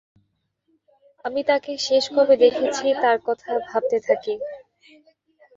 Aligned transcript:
আমি 1.25 1.41
তাকে 1.49 1.71
শেষ 1.87 2.03
কবে 2.15 2.35
দেখেছি 2.43 2.85
তার 3.01 3.17
কথা 3.27 3.49
ভাবতে 3.67 3.97
থাকি। 4.07 4.33